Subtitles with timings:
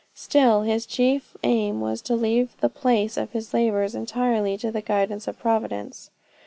[0.15, 4.81] Still his chief aim was to leave the place of his labors entirely to the
[4.81, 6.09] guidance of Providence.